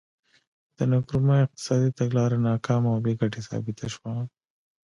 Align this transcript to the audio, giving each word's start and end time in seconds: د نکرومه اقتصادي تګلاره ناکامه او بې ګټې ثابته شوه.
د 0.77 0.79
نکرومه 0.91 1.35
اقتصادي 1.45 1.89
تګلاره 1.99 2.37
ناکامه 2.47 2.89
او 2.93 2.99
بې 3.05 3.13
ګټې 3.21 3.41
ثابته 3.47 3.87
شوه. 3.93 4.13